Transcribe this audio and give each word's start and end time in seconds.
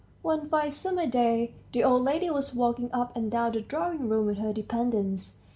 One 0.23 0.49
fine 0.49 0.71
summer 0.71 1.05
day 1.05 1.53
the 1.73 1.83
old 1.83 2.01
lady 2.03 2.27
was 2.31 2.55
walking 2.55 2.91
up 2.91 3.15
and 3.15 3.29
down 3.29 3.51
the 3.51 3.61
drawing 3.61 4.09
room 4.09 4.25
with 4.25 4.39
her 4.39 4.51
dependants. 4.51 5.35